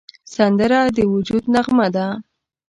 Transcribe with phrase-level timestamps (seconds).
[0.35, 2.07] سندره د وجد نغمه ده